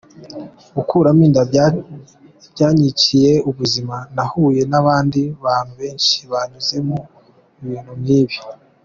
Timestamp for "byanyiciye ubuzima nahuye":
2.53-4.61